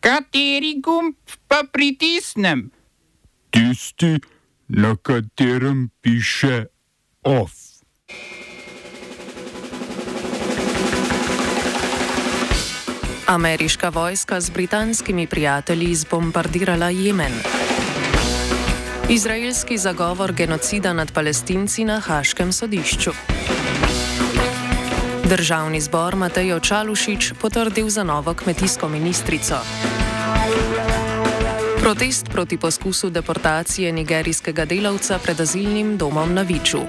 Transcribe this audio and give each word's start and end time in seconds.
Kateri 0.00 0.80
gumb 0.80 1.14
pa 1.48 1.60
pritisnem? 1.72 2.70
Tisti, 3.50 4.16
na 4.68 4.96
katerem 4.96 5.90
piše 6.00 6.64
OF. 7.22 7.52
Ameriška 13.26 13.88
vojska 13.88 14.40
z 14.40 14.50
britanskimi 14.50 15.26
prijatelji 15.26 15.94
zbombardirala 15.94 16.88
Jemen. 16.90 17.32
Izraelski 19.08 19.78
zagovor 19.78 20.32
genocida 20.32 20.92
nad 20.92 21.12
palestinci 21.12 21.84
na 21.84 22.00
Haškem 22.00 22.52
sodišču. 22.52 23.10
Državni 25.30 25.80
zbor 25.80 26.16
Matejo 26.16 26.60
Čalušič 26.60 27.32
potrdil 27.40 27.88
za 27.88 28.02
novo 28.02 28.34
kmetijsko 28.34 28.88
ministrico. 28.88 29.54
Protest 31.80 32.26
proti 32.32 32.58
poskusu 32.58 33.10
deportacije 33.10 33.92
nigerijskega 33.92 34.64
delavca 34.64 35.18
pred 35.22 35.40
azilnim 35.40 35.96
domom 35.96 36.34
na 36.34 36.42
Viču. 36.42 36.80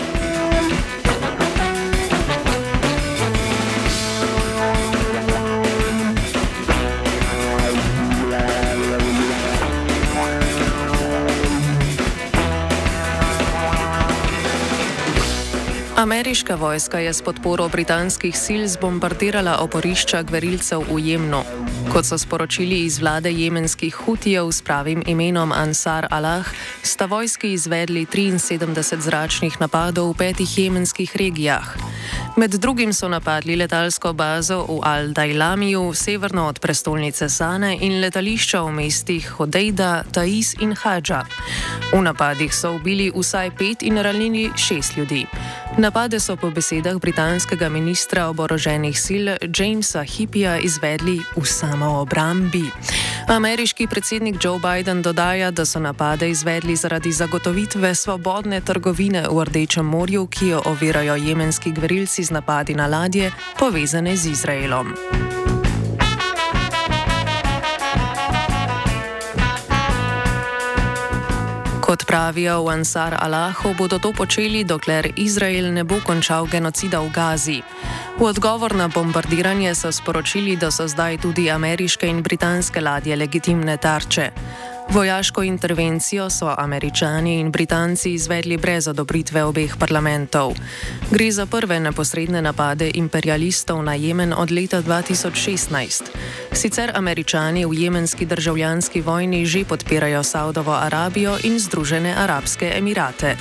Ameriška 16.02 16.56
vojska 16.56 17.00
je 17.00 17.14
s 17.14 17.22
podporo 17.22 17.70
britanskih 17.70 18.34
sil 18.44 18.64
zbombardirala 18.66 19.62
oporišča 19.62 20.24
gverilcev 20.26 20.82
v 20.90 20.98
Jemnu. 20.98 21.44
Kot 21.94 22.06
so 22.06 22.18
sporočili 22.18 22.86
iz 22.86 23.00
vlade 23.00 23.32
jemenskih 23.32 23.94
hutijev 23.96 24.52
s 24.52 24.62
pravim 24.62 25.04
imenom 25.06 25.52
Ansar 25.52 26.08
Allah, 26.10 26.46
sta 26.84 27.06
vojski 27.06 27.54
izvedli 27.54 28.06
73 28.06 28.98
zračnih 29.00 29.62
napadov 29.62 30.10
v 30.10 30.18
petih 30.18 30.58
jemenskih 30.58 31.16
regijah. 31.16 31.78
Med 32.38 32.52
drugim 32.52 32.94
so 32.94 33.08
napadli 33.08 33.56
letalsko 33.56 34.14
bazo 34.14 34.66
v 34.66 34.80
Al-Dajlamiju, 34.82 35.94
severno 35.94 36.48
od 36.48 36.60
prestolnice 36.60 37.30
Sane, 37.30 37.78
in 37.82 38.02
letališča 38.02 38.62
v 38.62 38.72
mestih 38.72 39.30
Hodejda, 39.30 40.04
Taiz 40.12 40.56
in 40.60 40.74
Hadža. 40.74 41.26
V 41.94 42.02
napadih 42.02 42.56
so 42.56 42.72
ubili 42.76 43.12
vsaj 43.16 43.52
pet 43.52 43.84
in 43.84 43.98
ranili 43.98 44.50
šest 44.56 44.98
ljudi. 44.98 45.26
Napade 45.92 46.24
so 46.24 46.40
po 46.40 46.48
besedah 46.48 46.96
britanskega 47.04 47.68
ministra 47.68 48.32
oboroženih 48.32 48.96
sil 48.96 49.26
Jamesa 49.44 50.08
Hippija 50.08 50.56
izvedli 50.64 51.20
v 51.36 51.44
samoobrambi. 51.44 52.72
Ameriški 53.28 53.92
predsednik 53.92 54.40
Joe 54.40 54.56
Biden 54.56 55.02
dodaja, 55.04 55.52
da 55.52 55.66
so 55.68 55.84
napade 55.84 56.30
izvedli 56.32 56.76
zaradi 56.80 57.12
zagotovitve 57.12 57.92
svobodne 57.96 58.62
trgovine 58.64 59.28
v 59.28 59.44
Rdečem 59.44 59.86
morju, 59.86 60.32
ki 60.32 60.48
jo 60.48 60.62
ovirajo 60.66 61.16
jemenski 61.16 61.76
gverilci 61.76 62.24
z 62.24 62.32
napadi 62.32 62.72
na 62.72 62.88
ladje 62.88 63.32
povezane 63.60 64.16
z 64.16 64.32
Izraelom. 64.32 64.96
Kot 71.92 72.08
pravijo 72.08 72.64
v 72.64 72.72
Ansar 72.72 73.20
Allahu, 73.20 73.76
bodo 73.76 74.00
to 74.00 74.16
počeli, 74.16 74.64
dokler 74.64 75.12
Izrael 75.20 75.76
ne 75.76 75.84
bo 75.84 76.00
končal 76.00 76.48
genocida 76.48 77.04
v 77.04 77.12
Gazi. 77.12 77.60
V 78.16 78.24
odgovor 78.24 78.72
na 78.80 78.88
bombardiranje 78.88 79.76
so 79.76 79.92
sporočili, 79.92 80.56
da 80.56 80.72
so 80.72 80.88
zdaj 80.88 81.20
tudi 81.20 81.52
ameriške 81.52 82.08
in 82.08 82.24
britanske 82.24 82.80
ladje 82.80 83.12
legitimne 83.20 83.76
tarče. 83.76 84.32
Vojaško 84.94 85.44
intervencijo 85.44 86.30
so 86.30 86.56
američani 86.58 87.40
in 87.40 87.52
britanci 87.52 88.14
izvedli 88.14 88.58
brez 88.58 88.88
odobritve 88.88 89.44
obeh 89.44 89.76
parlamentov. 89.80 90.52
Gre 91.12 91.32
za 91.32 91.46
prve 91.46 91.80
neposredne 91.80 92.42
napade 92.42 92.92
imperialistov 92.94 93.84
na 93.84 93.94
Jemen 93.96 94.34
od 94.38 94.52
leta 94.52 94.82
2016. 94.82 96.04
Sicer 96.52 96.92
američani 96.96 97.66
v 97.66 97.74
jemenski 97.74 98.26
državljanski 98.26 99.02
vojni 99.02 99.46
že 99.46 99.66
podpirajo 99.66 100.24
Saudovo 100.24 100.74
Arabijo 100.74 101.38
in 101.44 101.60
Združene 101.60 102.16
arabske 102.18 102.72
emirate. 102.76 103.36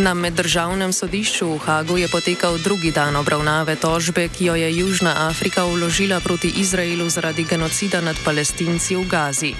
Na 0.00 0.16
meddržavnem 0.16 0.96
sodišču 0.96 1.60
v 1.60 1.60
Hagu 1.60 2.00
je 2.00 2.08
potekal 2.08 2.56
drugi 2.56 2.88
dan 2.88 3.20
obravnave 3.20 3.76
tožbe, 3.76 4.32
ki 4.32 4.48
jo 4.48 4.54
je 4.56 4.64
Južna 4.72 5.28
Afrika 5.28 5.68
vložila 5.68 6.24
proti 6.24 6.48
Izraelu 6.56 7.04
zaradi 7.04 7.44
genocida 7.44 8.00
nad 8.00 8.16
palestinci 8.24 8.96
v 8.96 9.04
Gazi. 9.04 9.52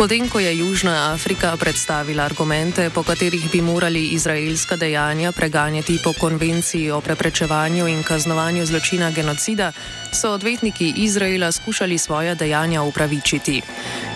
Potem, 0.00 0.32
ko 0.32 0.40
je 0.40 0.48
Južna 0.56 1.12
Afrika 1.12 1.52
predstavila 1.60 2.24
argumente, 2.24 2.88
po 2.88 3.04
katerih 3.04 3.52
bi 3.52 3.60
morali 3.60 4.16
izraelska 4.16 4.80
dejanja 4.80 5.28
preganjati 5.32 6.00
po 6.00 6.16
konvenciji 6.16 6.88
o 6.90 7.04
preprečevanju 7.04 7.84
in 7.84 8.00
kaznovanju 8.00 8.64
zločina 8.64 9.10
genocida, 9.12 9.72
so 10.12 10.32
odvetniki 10.32 11.04
Izraela 11.04 11.52
skušali 11.52 11.98
svoja 11.98 12.34
dejanja 12.34 12.82
upravičiti. 12.82 13.60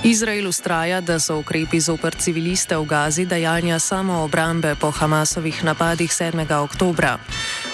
Izrael 0.04 0.48
ustraja, 0.48 1.00
da 1.00 1.20
so 1.20 1.36
ukrepi 1.44 1.80
zoper 1.80 2.16
civiliste 2.16 2.76
v 2.76 2.84
Gazi 2.84 3.26
dejanja 3.28 3.78
samoobrambe 3.78 4.80
po 4.80 4.90
Hamasovih 4.90 5.64
napadih 5.64 6.10
7. 6.10 6.48
oktobra. 6.64 7.18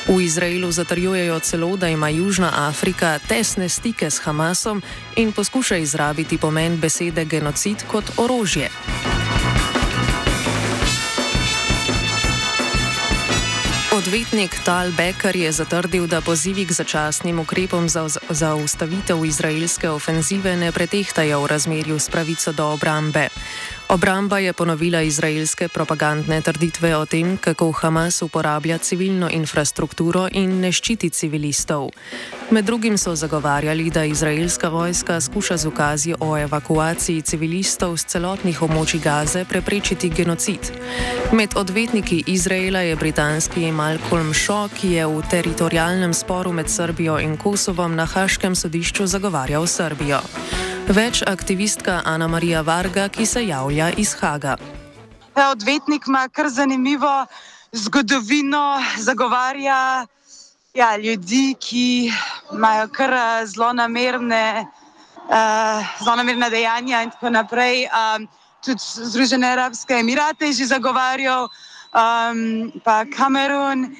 V 0.09 0.21
Izraelu 0.21 0.73
zatrjujejo 0.73 1.39
celo, 1.39 1.77
da 1.77 1.89
ima 1.89 2.09
Južna 2.09 2.51
Afrika 2.55 3.19
tesne 3.29 3.69
stike 3.69 4.11
s 4.11 4.19
Hamasom 4.19 4.83
in 5.17 5.33
poskuša 5.33 5.77
izrabiti 5.77 6.39
pomen 6.39 6.81
besede 6.81 7.25
genocid 7.25 7.85
kot 7.91 8.05
orožje. 8.17 8.71
Odvetnik 13.93 14.57
Tal 14.65 14.93
Becker 14.97 15.37
je 15.37 15.53
zatrdil, 15.53 16.07
da 16.07 16.21
pozivi 16.21 16.65
k 16.67 16.73
začasnim 16.73 17.39
ukrepom 17.39 17.89
za, 17.89 18.09
za 18.31 18.55
ustavitev 18.55 19.25
izraelske 19.25 19.91
ofenzive 19.91 20.57
ne 20.57 20.73
pretehtajo 20.73 21.43
v 21.43 21.47
razmerju 21.47 21.99
s 21.99 22.09
pravico 22.09 22.53
do 22.53 22.67
obrambe. 22.73 23.29
Obramba 23.91 24.39
je 24.39 24.53
ponovila 24.53 25.03
izraelske 25.03 25.69
propagandne 25.69 26.41
trditve 26.41 26.97
o 26.97 27.07
tem, 27.07 27.37
kako 27.37 27.73
Hamas 27.73 28.23
uporablja 28.23 28.79
civilno 28.79 29.29
infrastrukturo 29.31 30.29
in 30.33 30.61
ne 30.61 30.71
ščiti 30.73 31.11
civilistov. 31.11 31.89
Med 32.51 32.65
drugim 32.65 32.99
so 32.99 33.17
zagovarjali, 33.17 33.91
da 33.91 34.05
izraelska 34.05 34.69
vojska 34.69 35.21
skuša 35.21 35.57
z 35.57 35.67
ukazi 35.67 36.15
o 36.21 36.39
evakuaciji 36.39 37.23
civilistov 37.23 37.97
z 37.97 38.15
celotnih 38.15 38.63
območij 38.63 39.03
Gaze 39.03 39.45
preprečiti 39.45 40.09
genocid. 40.09 40.71
Med 41.33 41.59
odvetniki 41.59 42.23
Izraela 42.27 42.87
je 42.87 42.97
britanski 42.97 43.73
Malcolm 43.73 44.31
Shaw, 44.35 44.69
ki 44.71 44.93
je 44.93 45.07
v 45.07 45.23
teritorijalnem 45.31 46.15
sporu 46.15 46.53
med 46.53 46.71
Srbijo 46.71 47.19
in 47.19 47.37
Kosovom 47.37 47.99
na 47.99 48.07
Haškem 48.07 48.55
sodišču 48.55 49.07
zagovarjal 49.07 49.67
Srbijo. 49.67 50.23
Več 50.91 51.21
aktivistka 51.23 52.01
Ana 52.03 52.27
Marija 52.27 52.65
Varga, 52.67 53.05
ki 53.15 53.23
se 53.23 53.45
javlja 53.47 53.93
iz 53.95 54.11
Haga. 54.19 54.57
Ja, 55.37 55.53
odvetnik 55.53 56.09
ima 56.11 56.25
kar 56.35 56.49
zanimivo 56.51 57.13
zgodovino, 57.71 58.83
zagovarja 58.99 60.07
ja, 60.75 60.97
ljudi, 60.97 61.55
ki 61.63 62.11
imajo 62.57 62.89
kar 62.91 63.15
eh, 63.15 63.47
zelo 63.47 63.71
namerne, 63.73 64.67
uh, 65.31 65.95
zelo 66.03 66.17
namerne 66.19 66.51
dejanja 66.51 67.05
in 67.07 67.15
tako 67.15 67.31
naprej. 67.39 67.87
Um, 67.87 68.27
tudi 68.67 68.83
Združene 68.83 69.47
arabske 69.47 69.95
emirate 69.95 70.51
je 70.51 70.59
že 70.59 70.73
zagovarjal, 70.75 71.47
um, 71.95 72.73
pa 72.83 73.05
Kamerun. 73.05 73.93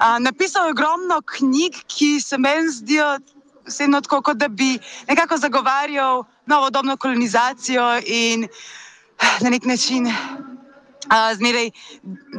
Uh, 0.00 0.16
napisal 0.24 0.70
je 0.70 0.78
ogromno 0.78 1.20
knjig, 1.20 1.76
ki 1.92 2.16
se 2.24 2.38
meni 2.40 2.72
zdijo 2.72 3.18
vseeno 3.68 4.00
tako, 4.00 4.22
kot 4.22 4.36
da 4.36 4.48
bi 4.48 4.78
nekako 5.08 5.36
zagovarjal 5.36 6.24
novodobno 6.46 6.96
kolonizacijo 6.96 8.00
in 8.06 8.48
na 9.40 9.50
nek 9.50 9.64
način 9.64 10.06
uh, 10.06 11.36
zmeraj 11.36 11.70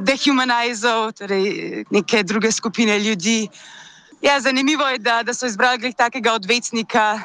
dehumaniziral 0.06 1.12
torej 1.12 1.84
neke 1.90 2.24
druge 2.24 2.52
skupine 2.52 3.00
ljudi. 3.00 3.48
Ja, 4.22 4.40
zanimivo 4.40 4.88
je, 4.88 4.98
da, 4.98 5.24
da 5.24 5.34
so 5.34 5.46
izbrali 5.46 5.94
takega 5.94 6.34
odvetnika, 6.34 7.22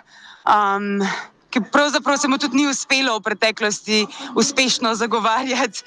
um, 0.47 1.03
ki 1.50 1.61
pravzaprav 1.73 2.19
se 2.19 2.29
mu 2.29 2.39
tudi 2.39 2.57
ni 2.57 2.67
uspelo 2.67 3.19
v 3.19 3.23
preteklosti 3.23 4.07
uspešno 4.35 4.95
zagovarjati. 4.95 5.83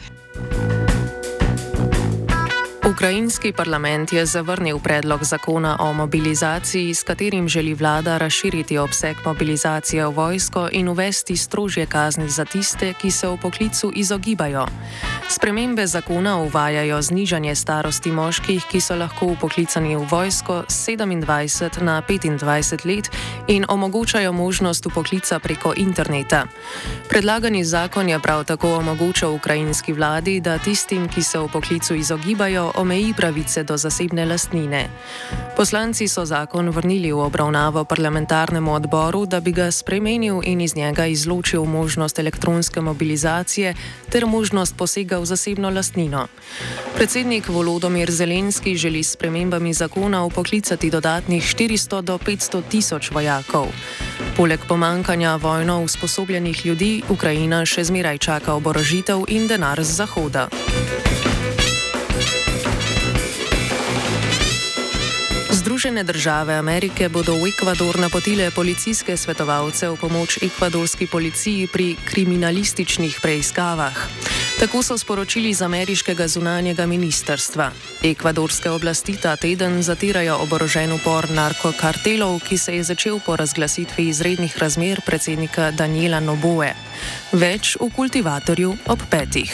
Ukrajinski 2.88 3.51
parlament 3.51 4.13
je 4.13 4.25
zavrnil 4.25 4.80
predlog 4.80 5.24
zakona 5.24 5.78
o 5.80 5.94
mobilizaciji, 5.94 6.94
s 6.95 7.04
katerim 7.04 7.48
želi 7.48 7.74
vlada 7.74 8.18
razširiti 8.18 8.78
obseg 8.78 9.18
mobilizacije 9.25 10.07
v 10.07 10.10
vojsko 10.10 10.69
in 10.72 10.89
uvesti 10.89 11.38
strožje 11.38 11.86
kazni 11.86 12.30
za 12.30 12.45
tiste, 12.45 12.94
ki 12.94 13.12
se 13.12 13.28
v 13.28 13.38
poklicu 13.38 13.92
izogibajo. 13.95 14.66
Spremembe 15.30 15.88
zakona 15.88 16.38
uvajajo 16.38 17.01
znižanje 17.01 17.56
starosti 17.56 18.12
moških, 18.12 18.63
ki 18.72 18.81
so 18.81 18.95
lahko 18.95 19.25
upoklicani 19.25 19.95
v 19.95 20.07
vojsko 20.12 20.63
27 20.68 21.81
na 21.81 22.01
25 22.01 22.86
let 22.86 23.10
in 23.48 23.66
omogočajo 23.68 24.31
možnost 24.31 24.86
upoklica 24.86 25.39
preko 25.39 25.74
interneta. 25.78 26.45
Predlagani 27.10 27.66
zakon 27.66 28.10
je 28.10 28.19
prav 28.19 28.44
tako 28.44 28.75
omogočal 28.75 29.34
ukrajinski 29.34 29.94
vladi, 29.94 30.39
da 30.39 30.57
tistim, 30.57 31.10
ki 31.10 31.24
se 31.24 31.39
v 31.39 31.48
poklicu 31.54 31.95
izogibajo, 31.95 32.72
omeji 32.77 33.13
pravice 33.18 33.63
do 33.63 33.77
zasebne 33.77 34.25
lastnine. 34.25 34.89
Poslanci 35.57 36.07
so 36.07 36.25
zakon 36.25 36.69
vrnili 36.69 37.12
v 37.12 37.19
obravnavo 37.19 37.83
parlamentarnemu 37.83 38.74
odboru, 38.74 39.25
da 39.25 39.39
bi 39.39 39.51
ga 39.51 39.71
spremenil 39.71 40.41
in 40.44 40.62
iz 40.62 40.75
njega 40.75 41.06
izločil 41.06 41.65
možnost 41.65 42.19
elektronske 42.19 42.81
mobilizacije 42.81 43.74
ter 44.09 44.25
možnost 44.25 44.77
posega 44.77 45.18
v 45.18 45.25
zasebno 45.25 45.69
lastnino. 45.69 46.27
Predsednik 46.95 47.50
Volodomir 47.50 48.12
Zelenski 48.12 48.75
želi 48.75 49.03
s 49.03 49.12
spremembami 49.12 49.74
zakona 49.74 50.24
upoklicati 50.24 50.89
dodatnih 50.89 51.44
400 51.44 52.01
do 52.01 52.18
500 52.18 52.62
tisoč 52.69 53.12
vojakov. 53.12 53.68
Poleg 54.38 54.59
pomankanja 54.68 55.35
vojno 55.35 55.83
usposobljenih 55.83 56.65
ljudi, 56.65 57.01
Ukrajina 57.09 57.65
še 57.65 57.83
zmeraj 57.83 58.18
čaka 58.18 58.53
oborožitev 58.53 59.25
in 59.27 59.47
denar 59.47 59.83
z 59.83 59.91
Zahoda. 59.97 60.47
Združene 65.77 66.03
države 66.03 66.56
Amerike 66.57 67.06
bodo 67.09 67.38
v 67.38 67.53
Ekvador 67.53 68.00
napotile 68.01 68.50
policijske 68.51 69.13
svetovalce 69.13 69.85
v 69.89 69.95
pomoč 70.01 70.41
ekvadorski 70.41 71.06
policiji 71.06 71.68
pri 71.69 71.94
kriminalističnih 72.06 73.19
preiskavah. 73.21 73.94
Tako 74.59 74.81
so 74.81 74.97
sporočili 74.97 75.53
z 75.53 75.62
ameriškega 75.62 76.27
zunanjega 76.27 76.89
ministrstva. 76.89 77.69
Ekvadorske 78.03 78.74
oblasti 78.74 79.21
ta 79.21 79.35
teden 79.35 79.83
zatirajo 79.83 80.39
oborožen 80.41 80.97
upor 80.97 81.29
narkokartelov, 81.29 82.41
ki 82.41 82.57
se 82.57 82.75
je 82.75 82.83
začel 82.83 83.19
po 83.21 83.35
razglasitvi 83.35 84.09
izrednih 84.09 84.57
razmer 84.57 85.06
predsednika 85.06 85.69
Daniela 85.71 86.19
Noboe. 86.19 86.74
Več 87.38 87.77
v 87.77 87.94
kultivatorju 87.94 88.74
ob 88.89 89.06
petih. 89.13 89.53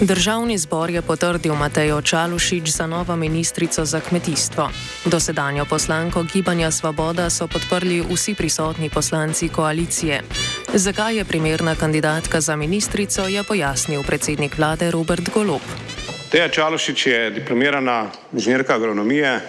Državni 0.00 0.58
zbor 0.58 0.90
je 0.90 1.02
potrdil 1.02 1.54
Matejo 1.54 2.02
Čalušič 2.02 2.68
za 2.68 2.86
novo 2.86 3.16
ministrico 3.16 3.84
za 3.84 4.00
kmetijstvo. 4.00 4.70
Dosedanjo 5.04 5.64
poslanko 5.64 6.22
Gibanja 6.22 6.70
Svoboda 6.70 7.30
so 7.30 7.46
podprli 7.46 8.00
vsi 8.10 8.34
prisotni 8.34 8.90
poslanci 8.90 9.48
koalicije. 9.48 10.22
Zakaj 10.74 11.16
je 11.16 11.24
primerna 11.24 11.74
kandidatka 11.74 12.40
za 12.40 12.56
ministrico, 12.56 13.26
je 13.26 13.42
pojasnil 13.44 14.02
predsednik 14.02 14.58
vlade 14.58 14.90
Robert 14.90 15.28
Golop. 15.34 15.62
Teja 16.30 16.48
Čalušič 16.48 17.06
je 17.06 17.30
diplomirana 17.30 18.10
inženirka 18.32 18.74
agronomije 18.74 19.40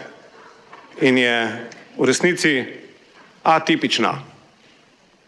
in 1.02 1.18
je 1.18 1.68
v 1.98 2.06
resnici 2.06 2.66
atipična, 3.44 4.29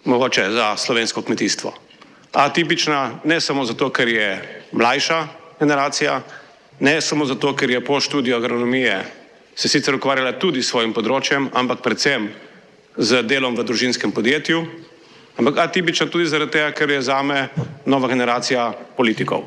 mogoče 0.06 0.50
za 0.52 0.78
slovensko 0.78 1.22
kmetijstvo. 1.22 1.74
Atipična 2.34 3.20
ne 3.24 3.42
samo 3.42 3.66
zato, 3.66 3.90
ker 3.90 4.08
je 4.08 4.62
mlajša 4.72 5.28
generacija, 5.60 6.22
ne 6.80 7.02
samo 7.02 7.26
zato, 7.26 7.56
ker 7.56 7.70
je 7.70 7.86
po 7.86 8.00
študiju 8.00 8.36
agronomije 8.36 9.04
se 9.56 9.68
sicer 9.68 9.96
ukvarjala 9.96 10.40
tudi 10.40 10.64
s 10.64 10.72
svojim 10.72 10.94
področjem, 10.94 11.50
ampak 11.54 11.84
predvsem 11.84 12.30
z 12.98 13.24
delom 13.28 13.56
v 13.56 13.66
družinskem 13.68 14.12
podjetju, 14.12 14.64
ampak 15.38 15.60
atipična 15.68 16.08
tudi 16.10 16.26
zaradi 16.26 16.56
tega, 16.58 16.72
ker 16.72 16.90
je 16.90 17.02
zame 17.02 17.50
nova 17.86 18.08
generacija 18.08 18.72
politikov 18.98 19.44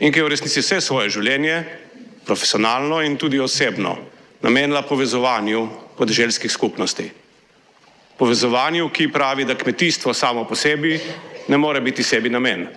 in 0.00 0.12
ki 0.12 0.20
je 0.20 0.24
v 0.24 0.32
resnici 0.32 0.60
vse 0.60 0.80
svoje 0.80 1.08
življenje, 1.14 1.60
profesionalno 2.26 3.00
in 3.00 3.16
tudi 3.16 3.38
osebno, 3.40 3.94
namenila 4.42 4.82
povezovanju 4.82 5.62
podeželskih 5.96 6.52
skupnosti. 6.52 7.06
Povezovanju, 8.18 8.88
ki 8.88 9.12
pravi, 9.12 9.44
da 9.44 9.54
kmetijstvo 9.54 10.14
samo 10.14 10.44
po 10.44 10.54
sebi 10.54 11.00
ne 11.48 11.56
more 11.56 11.80
biti 11.80 12.02
sebi 12.02 12.30
namen 12.30 12.68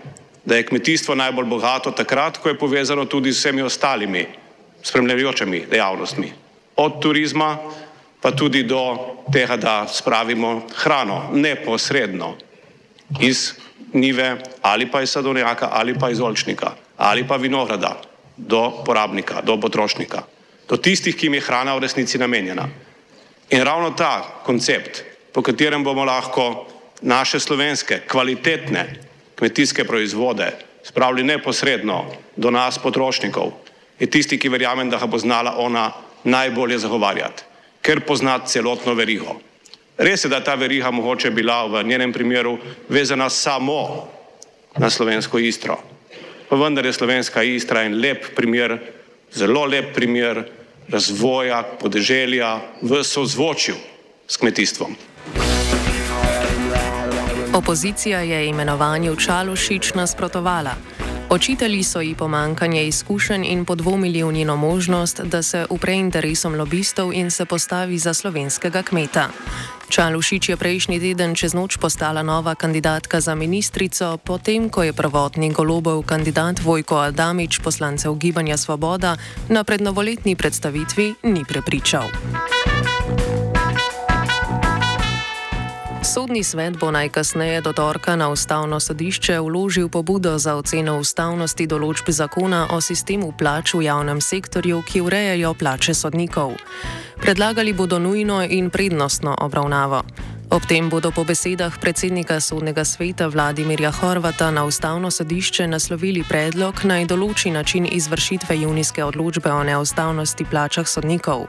da 0.50 0.56
je 0.56 0.66
kmetijstvo 0.66 1.16
najbolj 1.16 1.46
bogato 1.46 1.92
takrat, 1.92 2.38
ko 2.38 2.50
je 2.50 2.58
povezano 2.58 3.06
tudi 3.06 3.32
z 3.32 3.38
vsemi 3.38 3.62
ostalimi 3.62 4.26
spremljajočimi 4.84 5.66
dejavnostmi. 5.72 6.32
Od 6.76 7.02
turizma 7.02 7.58
pa 8.22 8.32
tudi 8.32 8.64
do 8.64 8.98
tega, 9.34 9.58
da 9.58 9.88
spravimo 9.88 10.62
hrano 10.76 11.30
neposredno 11.34 12.36
iz 13.20 13.54
nive 13.94 14.38
ali 14.62 14.92
pa 14.92 15.02
iz 15.02 15.10
sadovnjaka 15.10 15.70
ali 15.72 16.00
pa 16.00 16.10
iz 16.10 16.20
olčnika 16.22 16.72
ali 16.98 17.28
pa 17.28 17.36
vinograda 17.36 18.02
do 18.38 18.84
porabnika, 18.86 19.42
do 19.42 19.60
potrošnika, 19.60 20.24
do 20.70 20.78
tistih, 20.78 21.16
ki 21.16 21.26
jim 21.26 21.34
je 21.34 21.42
hrana 21.42 21.76
v 21.76 21.80
resnici 21.80 22.18
namenjena. 22.18 22.68
In 23.50 23.64
ravno 23.64 23.92
ta 23.92 24.42
koncept, 24.46 25.04
po 25.34 25.42
katerem 25.42 25.84
bomo 25.84 26.06
lahko 26.06 26.68
naše 27.02 27.40
slovenske 27.40 28.02
kvalitetne 28.08 28.86
kmetijske 29.36 29.84
proizvode 29.84 30.52
spravili 30.84 31.24
neposredno 31.24 32.06
do 32.36 32.52
nas, 32.52 32.78
potrošnikov, 32.78 33.52
je 34.00 34.08
tisti, 34.08 34.40
ki 34.40 34.50
verjamem, 34.50 34.90
da 34.90 34.98
ga 34.98 35.08
bo 35.08 35.18
znala 35.18 35.56
ona 35.58 35.92
najbolje 36.24 36.80
zagovarjati, 36.80 37.44
ker 37.82 38.02
pozna 38.08 38.40
celotno 38.46 38.94
verigo. 38.94 39.36
Res 39.98 40.24
je, 40.24 40.30
da 40.32 40.40
je 40.40 40.48
ta 40.48 40.56
veriga 40.56 40.92
mogoče 40.92 41.32
bila 41.32 41.66
v 41.68 41.84
njenem 41.84 42.14
primeru 42.14 42.58
vezana 42.90 43.30
samo 43.30 44.08
na 44.78 44.90
slovensko 44.90 45.40
istro, 45.40 45.78
pa 46.50 46.56
vendar 46.56 46.86
je 46.86 46.94
slovenska 46.94 47.44
istra 47.44 47.84
en 47.84 48.00
lep 48.00 48.32
primer, 48.36 48.78
zelo 49.32 49.66
lep 49.66 49.94
primer 49.96 50.46
razvoja 50.90 51.64
podeželja 51.64 52.60
v 52.82 53.04
sozvočju 53.04 53.76
s 54.28 54.38
kmetijstvom. 54.38 54.96
Opozicija 57.54 58.20
je 58.20 58.48
imenovanju 58.48 59.16
Čalušič 59.16 59.94
nasprotovala. 59.94 60.72
Očitali 61.30 61.84
so 61.84 62.02
ji 62.02 62.16
pomankanje 62.16 62.88
izkušenj 62.88 63.46
in 63.46 63.66
podvomili 63.66 64.24
v 64.24 64.34
njeno 64.34 64.56
možnost, 64.56 65.22
da 65.22 65.42
se 65.42 65.66
upre 65.70 65.94
interesom 65.94 66.56
lobistov 66.56 67.14
in 67.14 67.32
se 67.32 67.46
postavi 67.46 67.98
za 67.98 68.14
slovenskega 68.14 68.84
kmeta. 68.84 69.30
Čalušič 69.90 70.50
je 70.50 70.58
prejšnji 70.58 71.00
teden 71.00 71.36
čez 71.36 71.54
noč 71.54 71.78
postala 71.78 72.24
nova 72.24 72.56
kandidatka 72.56 73.22
za 73.22 73.36
ministrico, 73.36 74.18
potem 74.18 74.70
ko 74.70 74.84
je 74.84 74.94
prvotni 74.94 75.50
golobov 75.50 76.04
kandidat 76.06 76.60
Vojko 76.62 76.96
Adamič 76.98 77.60
poslancev 77.60 78.14
Gibanja 78.14 78.58
Svoboda 78.58 79.18
na 79.50 79.64
prednovoletni 79.64 80.36
predstavitvi 80.36 81.14
ni 81.24 81.46
prepričal. 81.46 82.06
Sodni 86.10 86.44
svet 86.44 86.74
bo 86.78 86.90
najkasneje 86.92 87.62
do 87.62 87.74
torka 87.74 88.16
na 88.16 88.30
ustavno 88.30 88.80
sodišče 88.80 89.40
vložil 89.40 89.90
pobudo 89.90 90.38
za 90.42 90.56
oceno 90.58 90.98
ustavnosti 90.98 91.68
določb 91.70 92.10
zakona 92.10 92.64
o 92.74 92.82
sistemu 92.82 93.30
plač 93.38 93.76
v 93.78 93.84
javnem 93.86 94.18
sektorju, 94.18 94.82
ki 94.90 95.04
urejajo 95.06 95.54
plače 95.54 95.94
sodnikov. 95.94 96.58
Predlagali 97.22 97.78
bodo 97.78 98.00
nujno 98.02 98.42
in 98.42 98.74
prednostno 98.74 99.38
obravnavo. 99.38 100.02
Ob 100.50 100.66
tem 100.66 100.90
bodo 100.90 101.14
po 101.14 101.22
besedah 101.22 101.78
predsednika 101.78 102.42
sodnega 102.42 102.82
sveta 102.82 103.30
Vladimirja 103.30 103.92
Horvata 103.92 104.50
na 104.52 104.66
ustavno 104.66 105.14
sodišče 105.14 105.68
naslovili 105.70 106.26
predlog 106.26 106.74
naj 106.90 107.06
določi 107.06 107.54
način 107.54 107.86
izvršitve 107.86 108.58
junijske 108.66 109.06
odločbe 109.06 109.54
o 109.54 109.62
neustavnosti 109.64 110.46
plačah 110.50 110.90
sodnikov. 110.90 111.46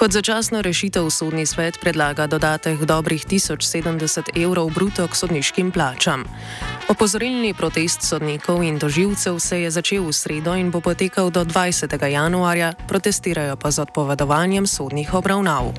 Kot 0.00 0.16
začasno 0.16 0.64
rešitev 0.64 1.12
sodni 1.12 1.44
svet 1.44 1.76
predlaga 1.76 2.24
dodatek 2.24 2.88
dobrih 2.88 3.20
1070 3.20 4.32
evrov 4.32 4.72
bruto 4.72 5.04
k 5.04 5.12
sodniškim 5.12 5.68
plačam. 5.68 6.24
Opozorilni 6.88 7.52
protest 7.52 8.08
sodnikov 8.08 8.64
in 8.64 8.80
doživcev 8.80 9.36
se 9.36 9.60
je 9.60 9.68
začel 9.68 10.08
v 10.08 10.16
sredo 10.16 10.56
in 10.56 10.72
bo 10.72 10.80
potekal 10.80 11.28
do 11.28 11.44
20. 11.44 11.92
januarja, 12.00 12.72
protestirajo 12.88 13.60
pa 13.60 13.68
z 13.68 13.84
odpovedovanjem 13.84 14.64
sodnih 14.64 15.12
obravnav. 15.12 15.76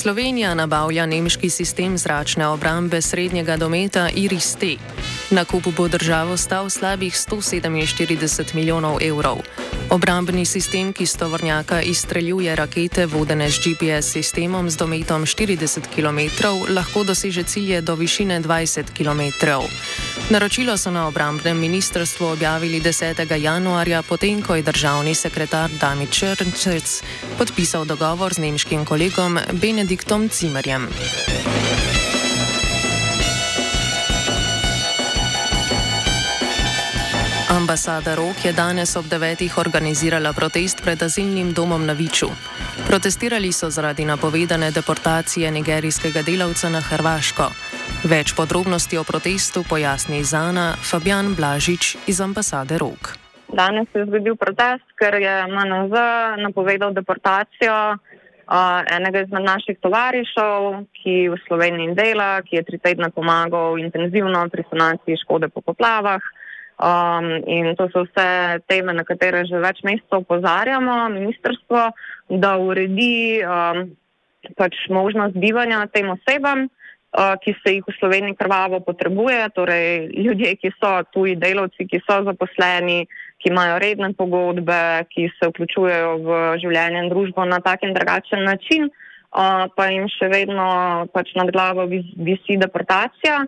Slovenija 0.00 0.54
nabavlja 0.54 1.06
nemški 1.06 1.50
sistem 1.50 1.98
zračne 1.98 2.48
obrambe 2.48 3.00
srednjega 3.00 3.56
dometa 3.56 4.08
Iris-T. 4.12 4.76
Nakup 5.30 5.66
bo 5.76 5.88
državo 5.88 6.36
stal 6.36 6.70
slabih 6.70 7.14
147 7.14 8.54
milijonov 8.54 8.98
evrov. 9.02 9.38
Obrambni 9.90 10.44
sistem, 10.44 10.92
ki 10.92 11.06
s 11.06 11.16
tovornjaka 11.16 11.82
izstreljuje 11.82 12.56
rakete 12.56 13.06
vodene 13.06 13.50
z 13.50 13.58
GPS 13.64 14.12
sistemom 14.12 14.70
z 14.70 14.76
dometom 14.76 15.26
40 15.26 15.80
km, 15.94 16.20
lahko 16.74 17.04
doseže 17.04 17.42
cilje 17.42 17.80
do 17.80 17.94
višine 17.94 18.40
20 18.40 18.84
km. 18.90 19.22
Naročilo 20.30 20.76
so 20.76 20.90
na 20.90 21.06
obrambnem 21.06 21.58
ministrstvu 21.58 22.26
objavili 22.26 22.80
10. 22.80 23.42
januarja, 23.42 24.02
potem 24.02 24.42
ko 24.42 24.54
je 24.54 24.62
državni 24.62 25.14
sekretar 25.14 25.70
Dami 25.80 26.06
Črnčec 26.06 27.02
podpisal 27.38 27.84
dogovor 27.84 28.34
z 28.34 28.38
nemškim 28.38 28.84
kolegom 28.84 29.38
Benediktom 29.52 30.28
Cimerjem. 30.28 30.88
Ambasada 37.70 38.18
Rok 38.18 38.34
je 38.44 38.52
danes 38.52 38.96
ob 38.96 39.06
devetih 39.06 39.58
organizirala 39.58 40.32
protest 40.34 40.82
pred 40.82 41.02
azilnim 41.02 41.52
domom 41.54 41.86
na 41.86 41.94
Viču. 41.94 42.26
Protestirali 42.88 43.52
so 43.52 43.70
zaradi 43.70 44.04
napovedane 44.04 44.70
deportacije 44.74 45.50
nigerijskega 45.50 46.22
delavca 46.26 46.66
na 46.68 46.80
Hrvaško. 46.82 47.46
Več 48.10 48.34
podrobnosti 48.34 48.98
o 48.98 49.04
protestu 49.06 49.62
pojasni 49.62 50.24
Zana 50.24 50.74
Fabian 50.82 51.30
Blažič 51.38 52.10
iz 52.10 52.18
ambasade 52.20 52.74
Rok. 52.78 53.14
Danes 53.54 53.86
se 53.92 54.02
je 54.02 54.06
zgodil 54.10 54.34
protest, 54.34 54.88
ker 54.98 55.14
je 55.22 55.34
MNZ 55.46 55.94
napovedal 56.42 56.90
deportacijo 56.90 57.78
uh, 57.94 58.82
enega 58.98 59.22
izmed 59.22 59.46
naših 59.46 59.78
tovarišev, 59.78 60.90
ki 60.98 61.16
v 61.30 61.38
Sloveniji 61.46 61.94
dela, 61.94 62.42
ki 62.42 62.58
je 62.58 62.66
tri 62.66 62.82
tedne 62.82 63.14
pomagal 63.14 63.78
intenzivno 63.78 64.42
pri 64.50 64.66
sanaciji 64.66 65.22
škode 65.22 65.54
po 65.54 65.62
poplavah. 65.62 66.39
Um, 66.80 67.44
in 67.44 67.76
to 67.76 67.90
so 67.92 68.08
vse 68.08 68.64
teme, 68.64 68.92
na 68.96 69.04
katere 69.04 69.44
že 69.44 69.60
več 69.60 69.82
mesecev 69.84 70.22
opozarjamo, 70.24 71.10
ministrstvo, 71.12 71.80
da 72.40 72.54
uredi 72.56 73.44
um, 73.44 73.90
pač 74.56 74.78
možnost 74.88 75.36
bivanja 75.36 75.82
tem 75.92 76.08
osebam, 76.08 76.64
uh, 76.64 77.36
ki 77.44 77.52
se 77.60 77.74
jih 77.74 77.84
v 77.84 77.96
Sloveniji 77.98 78.38
krvavo 78.40 78.80
potrebuje, 78.80 79.50
torej 79.52 80.08
ljudje, 80.24 80.54
ki 80.56 80.72
so 80.78 80.94
tuji 81.12 81.36
delavci, 81.36 81.84
ki 81.84 82.00
so 82.06 82.22
zaposleni, 82.24 83.04
ki 83.44 83.52
imajo 83.52 83.76
redne 83.84 84.14
pogodbe, 84.16 85.04
ki 85.12 85.28
se 85.36 85.52
vključujejo 85.52 86.16
v 86.24 86.40
življenje 86.64 87.04
in 87.04 87.12
družbo 87.12 87.44
na 87.44 87.60
tak 87.60 87.84
in 87.84 87.92
drugačen 87.92 88.40
način, 88.48 88.88
uh, 88.88 89.68
pa 89.76 89.92
jim 89.92 90.08
še 90.16 90.32
vedno 90.32 90.70
pač 91.12 91.36
nad 91.36 91.52
glavo 91.52 91.84
visi 91.92 92.56
deportacija. 92.56 93.44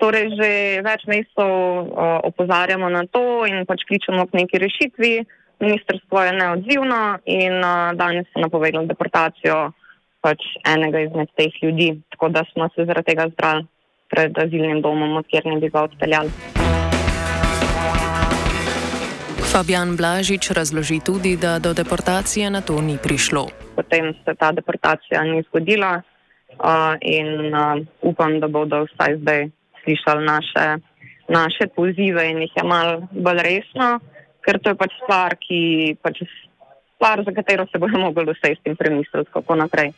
Torej, 0.00 0.34
že 0.36 0.50
več 0.84 1.06
mesecev 1.06 1.46
uh, 1.46 2.20
opozarjamo 2.24 2.88
na 2.88 3.04
to 3.06 3.44
in 3.46 3.64
pač 3.68 3.84
kličemo 3.88 4.26
k 4.26 4.44
neki 4.44 4.58
rešitvi. 4.58 5.12
Ministrstvo 5.60 6.18
je 6.22 6.32
neodzivno 6.34 7.00
in 7.24 7.60
uh, 7.62 7.94
danes 7.94 8.26
so 8.32 8.42
napovedali 8.42 8.90
deportacijo 8.90 9.70
pač 10.24 10.40
enega 10.64 11.04
izmed 11.04 11.28
teh 11.36 11.52
ljudi, 11.62 12.00
tako 12.10 12.32
da 12.32 12.42
smo 12.52 12.68
se 12.74 12.88
zaradi 12.88 13.12
tega 13.12 13.28
zbrali 13.28 13.66
pred 14.08 14.32
azilnim 14.38 14.80
domom, 14.80 15.20
kjer 15.28 15.46
ne 15.46 15.60
bi 15.60 15.68
ga 15.68 15.84
odpeljali. 15.84 16.30
Fabian 19.54 19.94
Blažič 19.96 20.50
razloži 20.50 20.98
tudi, 21.04 21.36
da 21.36 21.58
do 21.62 21.70
deportacije 21.74 22.50
na 22.50 22.60
to 22.60 22.80
ni 22.82 22.96
prišlo. 22.98 23.46
Potem 23.76 24.10
se 24.24 24.34
ta 24.34 24.50
deportacija 24.52 25.22
ni 25.22 25.44
zgodila 25.46 26.00
uh, 26.00 26.96
in 27.00 27.54
uh, 27.54 27.78
upam, 28.02 28.40
da 28.40 28.48
bodo 28.48 28.82
vsaj 28.88 29.20
zdaj 29.22 29.46
slišali 29.84 30.24
naše, 30.24 30.66
naše 31.28 31.66
pozive 31.76 32.30
in 32.30 32.42
jih 32.42 32.56
je 32.56 32.64
malo 32.64 33.06
bolj 33.12 33.42
resno, 33.44 33.98
ker 34.44 34.58
to 34.60 34.74
je 34.74 34.80
pač 34.80 34.92
stvar, 35.04 35.36
ki, 35.40 35.96
pač 36.02 36.24
stvar 36.96 37.24
za 37.24 37.32
katero 37.36 37.66
se 37.72 37.78
bomo 37.78 37.98
mogli 37.98 38.30
usesti 38.30 38.70
in 38.70 38.76
premisliti, 38.76 39.30
kako 39.32 39.54
naprej. 39.54 39.92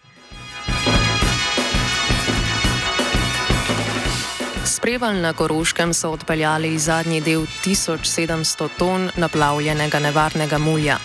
Spreval 4.67 5.15
na 5.23 5.33
Koroškem 5.33 5.95
so 5.95 6.11
odpeljali 6.11 6.79
zadnji 6.79 7.21
del 7.21 7.47
1700 7.65 8.69
ton 8.79 9.11
naplavljenega 9.17 9.99
nevarnega 9.99 10.59
mulja. 10.59 10.99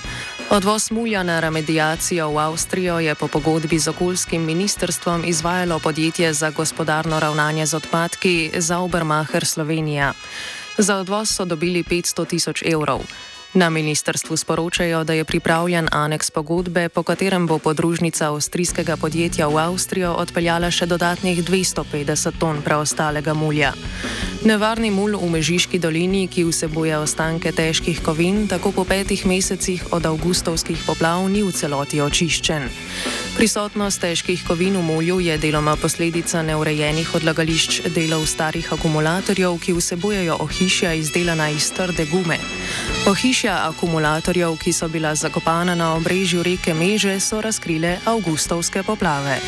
Odvoz 0.51 0.91
mulja 0.91 1.23
na 1.23 1.39
remedijacijo 1.39 2.27
v 2.29 2.37
Avstrijo 2.39 2.99
je 2.99 3.15
po 3.15 3.27
pogodbi 3.27 3.79
z 3.79 3.87
okoljskim 3.87 4.43
ministrstvom 4.43 5.23
izvajalo 5.25 5.79
podjetje 5.79 6.33
za 6.33 6.49
gospodarno 6.49 7.19
ravnanje 7.19 7.65
z 7.65 7.73
odpadki 7.73 8.51
Zaubermacher 8.57 9.45
Slovenija. 9.45 10.13
Za 10.77 10.97
odvoz 10.97 11.29
so 11.29 11.45
dobili 11.45 11.83
500 11.83 12.27
tisoč 12.27 12.63
evrov. 12.65 12.99
Na 13.53 13.69
ministrstvu 13.69 14.37
sporočajo, 14.37 15.03
da 15.03 15.13
je 15.13 15.25
pripravljen 15.25 15.87
aneks 15.91 16.31
pogodbe, 16.31 16.89
po 16.89 17.03
katerem 17.03 17.47
bo 17.47 17.57
podružnica 17.59 18.31
avstrijskega 18.31 18.97
podjetja 18.97 19.47
v 19.47 19.57
Avstrijo 19.59 20.13
odpeljala 20.13 20.71
še 20.71 20.85
dodatnih 20.87 21.43
250 21.43 22.39
ton 22.39 22.61
preostalega 22.63 23.33
mulja. 23.33 23.73
Nevarni 24.47 24.87
mul 24.91 25.19
v 25.19 25.27
Mežiški 25.35 25.79
dolini, 25.79 26.27
ki 26.31 26.47
vsebuje 26.47 26.95
ostanke 26.97 27.51
težkih 27.51 27.99
kovin, 28.01 28.47
tako 28.47 28.71
po 28.71 28.85
petih 28.87 29.25
mesecih 29.27 29.83
od 29.91 30.05
avgustovskih 30.05 30.87
poplav 30.87 31.27
ni 31.27 31.43
v 31.43 31.51
celoti 31.51 31.99
očiščen. 32.01 32.71
Prisotnost 33.35 34.01
težkih 34.01 34.47
kovin 34.47 34.79
v 34.79 34.81
mulju 34.81 35.19
je 35.19 35.37
deloma 35.37 35.75
posledica 35.75 36.41
neurejenih 36.41 37.13
odlagališč 37.19 37.91
delov 37.91 38.25
starih 38.25 38.71
akumulatorjev, 38.73 39.59
ki 39.59 39.75
vsebujejo 39.75 40.39
ohišja 40.39 40.95
izdelana 41.03 41.51
iz 41.51 41.67
trde 41.75 42.07
gume. 42.07 42.39
Ohišja 43.07 43.67
akumulatorjev, 43.69 44.57
ki 44.57 44.73
so 44.73 44.87
bila 44.87 45.15
zakopana 45.15 45.75
na 45.75 45.95
obrežju 45.95 46.43
reke 46.43 46.73
Meže, 46.73 47.19
so 47.19 47.41
razkrile 47.41 47.97
avgustovske 48.05 48.83
poplave. 48.83 49.39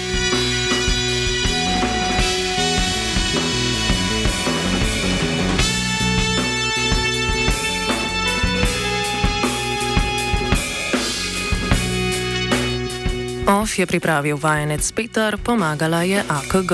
OF 13.48 13.80
je 13.80 13.86
pripravil 13.86 14.38
vajenec 14.38 14.92
Peter, 14.92 15.38
pomagala 15.38 16.04
je 16.04 16.24
AKG. 16.30 16.72